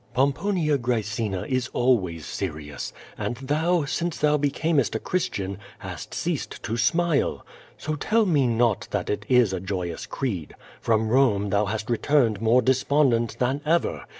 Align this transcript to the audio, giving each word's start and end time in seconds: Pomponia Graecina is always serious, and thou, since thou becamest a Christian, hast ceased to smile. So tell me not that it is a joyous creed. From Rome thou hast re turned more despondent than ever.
Pomponia 0.15 0.79
Graecina 0.79 1.47
is 1.47 1.67
always 1.73 2.25
serious, 2.25 2.91
and 3.19 3.35
thou, 3.37 3.85
since 3.85 4.17
thou 4.17 4.35
becamest 4.35 4.95
a 4.95 4.99
Christian, 4.99 5.59
hast 5.77 6.15
ceased 6.15 6.63
to 6.63 6.75
smile. 6.75 7.45
So 7.77 7.93
tell 7.93 8.25
me 8.25 8.47
not 8.47 8.87
that 8.89 9.11
it 9.11 9.27
is 9.29 9.53
a 9.53 9.59
joyous 9.59 10.07
creed. 10.07 10.55
From 10.81 11.09
Rome 11.09 11.51
thou 11.51 11.65
hast 11.67 11.87
re 11.87 11.99
turned 11.99 12.41
more 12.41 12.63
despondent 12.63 13.37
than 13.37 13.61
ever. 13.63 14.05